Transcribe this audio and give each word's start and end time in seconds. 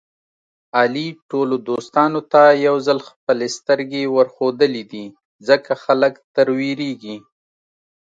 علي 0.79 1.07
ټولو 1.29 1.55
دوستانو 1.69 2.21
ته 2.31 2.41
یوځل 2.67 2.99
خپلې 3.09 3.47
سترګې 3.57 4.03
ورښودلې 4.15 4.83
دي. 4.91 5.05
ځکه 5.47 5.71
خلک 5.83 6.13
تر 6.35 6.47
وېرېږي. 6.57 7.17